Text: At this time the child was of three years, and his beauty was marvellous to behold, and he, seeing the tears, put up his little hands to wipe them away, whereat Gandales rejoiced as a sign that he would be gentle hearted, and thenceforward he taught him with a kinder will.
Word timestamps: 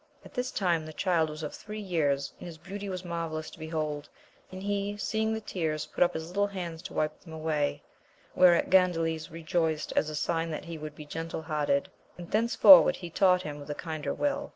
At 0.25 0.33
this 0.33 0.49
time 0.49 0.83
the 0.87 0.93
child 0.93 1.29
was 1.29 1.43
of 1.43 1.53
three 1.53 1.79
years, 1.79 2.33
and 2.39 2.47
his 2.47 2.57
beauty 2.57 2.89
was 2.89 3.05
marvellous 3.05 3.51
to 3.51 3.59
behold, 3.59 4.09
and 4.51 4.63
he, 4.63 4.97
seeing 4.97 5.31
the 5.31 5.39
tears, 5.39 5.85
put 5.85 6.03
up 6.03 6.15
his 6.15 6.27
little 6.29 6.47
hands 6.47 6.81
to 6.81 6.95
wipe 6.95 7.19
them 7.21 7.31
away, 7.33 7.83
whereat 8.33 8.71
Gandales 8.71 9.29
rejoiced 9.29 9.93
as 9.95 10.09
a 10.09 10.15
sign 10.15 10.49
that 10.49 10.65
he 10.65 10.79
would 10.79 10.95
be 10.95 11.05
gentle 11.05 11.43
hearted, 11.43 11.87
and 12.17 12.31
thenceforward 12.31 12.95
he 12.95 13.11
taught 13.11 13.43
him 13.43 13.59
with 13.59 13.69
a 13.69 13.75
kinder 13.75 14.11
will. 14.15 14.49